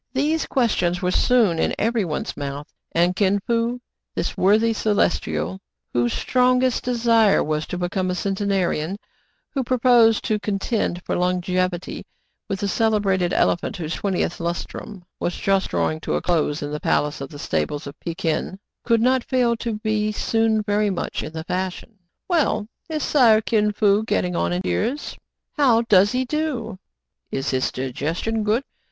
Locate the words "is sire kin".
22.89-23.71